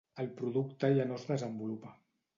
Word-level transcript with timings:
El 0.21 0.29
producte 0.39 0.91
ja 0.95 1.05
no 1.11 1.19
es 1.21 1.29
desenvolupa. 1.33 1.97